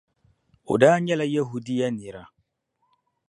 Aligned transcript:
O 0.71 0.73
daa 0.81 0.97
nyɛla 0.99 1.25
Yɛhudia 1.33 1.87
nira. 1.91 2.23